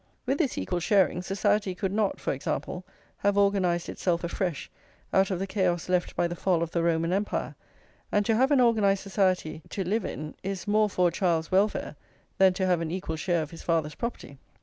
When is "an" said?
8.49-8.59, 12.81-12.89